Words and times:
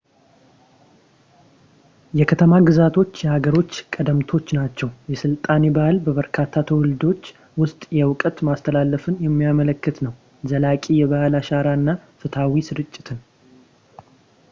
የከተማ-ግዛቶች 2.19 3.11
የሃገሮች 3.23 3.73
ቀደምቶች 3.95 4.47
ናቸው። 4.59 4.89
የሥልጣኔ 5.13 5.65
ባህል 5.75 5.97
በበርካታ 6.05 6.63
ትውልዶች 6.69 7.21
ውስጥ 7.63 7.81
የእውቀት 7.97 8.39
ማስተላለፍን 8.49 9.21
የሚያመለክት 9.27 9.99
ነው፣ 10.07 10.15
ዘላቂ 10.53 10.83
የባህል 11.01 11.35
አሻራ 11.41 11.67
እና 11.81 11.97
ፍትሃዊ 12.23 12.57
ስርጭትን 12.71 13.21